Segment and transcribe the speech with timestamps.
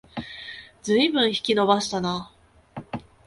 [0.81, 2.31] ずいぶん引き延ばしたな